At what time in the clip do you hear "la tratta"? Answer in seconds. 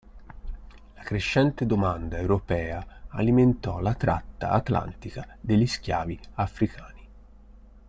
3.79-4.49